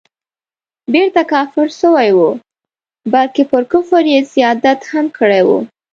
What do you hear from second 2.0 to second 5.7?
وو بلکه پر کفر یې زیادت هم کړی وو.